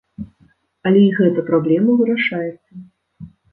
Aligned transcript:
Але 0.91 1.01
і 1.09 1.11
гэта 1.19 1.45
праблема 1.51 1.99
вырашаецца. 2.01 2.71